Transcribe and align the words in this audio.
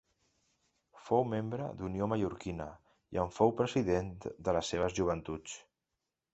Fou 1.09 1.25
membre 1.33 1.67
d'Unió 1.81 2.07
Mallorquina 2.15 2.67
i 3.17 3.21
en 3.27 3.31
fou 3.37 3.55
president 3.63 4.13
de 4.49 4.59
les 4.59 4.75
seves 4.75 5.01
joventuts. 5.03 5.59